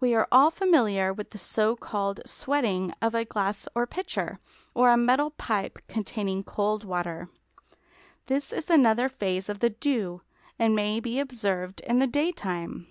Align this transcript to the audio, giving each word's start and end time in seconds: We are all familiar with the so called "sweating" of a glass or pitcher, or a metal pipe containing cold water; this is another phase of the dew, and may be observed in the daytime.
We 0.00 0.12
are 0.12 0.26
all 0.32 0.50
familiar 0.50 1.12
with 1.12 1.30
the 1.30 1.38
so 1.38 1.76
called 1.76 2.18
"sweating" 2.26 2.92
of 3.00 3.14
a 3.14 3.24
glass 3.24 3.68
or 3.76 3.86
pitcher, 3.86 4.40
or 4.74 4.90
a 4.90 4.96
metal 4.96 5.30
pipe 5.30 5.78
containing 5.86 6.42
cold 6.42 6.82
water; 6.82 7.28
this 8.26 8.52
is 8.52 8.70
another 8.70 9.08
phase 9.08 9.48
of 9.48 9.60
the 9.60 9.70
dew, 9.70 10.22
and 10.58 10.74
may 10.74 10.98
be 10.98 11.20
observed 11.20 11.78
in 11.82 12.00
the 12.00 12.08
daytime. 12.08 12.88